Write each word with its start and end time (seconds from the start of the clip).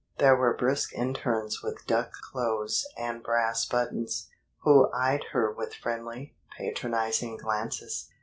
There 0.17 0.35
were 0.35 0.57
brisk 0.57 0.93
internes 0.95 1.61
with 1.61 1.85
duck 1.85 2.11
clothes 2.31 2.87
and 2.97 3.21
brass 3.21 3.65
buttons, 3.67 4.31
who 4.61 4.91
eyed 4.91 5.25
her 5.31 5.51
with 5.51 5.75
friendly, 5.75 6.35
patronizing 6.57 7.37
glances. 7.37 8.09